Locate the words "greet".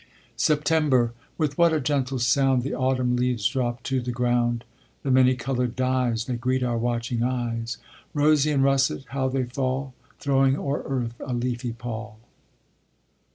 6.37-6.63